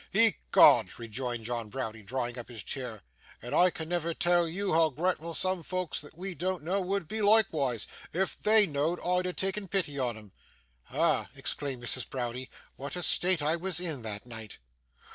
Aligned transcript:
'Ecod!' 0.15 0.97
rejoined 0.97 1.45
John 1.45 1.69
Browdie, 1.69 2.01
drawing 2.01 2.35
up 2.39 2.47
his 2.47 2.63
chair; 2.63 3.03
'and 3.39 3.53
I 3.53 3.69
can 3.69 3.87
never 3.87 4.15
tell 4.15 4.47
YOU 4.47 4.73
hoo 4.73 4.89
gratful 4.89 5.35
soom 5.35 5.61
folks 5.61 6.01
that 6.01 6.17
we 6.17 6.33
do 6.33 6.57
know 6.57 6.81
would 6.81 7.07
be 7.07 7.19
loikewise, 7.19 7.85
if 8.11 8.35
THEY 8.41 8.65
know'd 8.65 8.99
I 9.01 9.17
had 9.27 9.37
takken 9.37 9.69
pity 9.69 9.99
on 9.99 10.17
him.' 10.17 10.31
'Ah!' 10.89 11.29
exclaimed 11.35 11.83
Mrs. 11.83 12.09
Browdie, 12.09 12.49
'what 12.77 12.95
a 12.95 13.03
state 13.03 13.43
I 13.43 13.55
was 13.57 13.79
in 13.79 14.01
that 14.01 14.25
night! 14.25 14.57